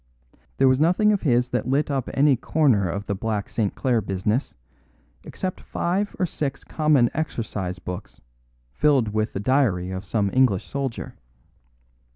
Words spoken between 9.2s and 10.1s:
the diary of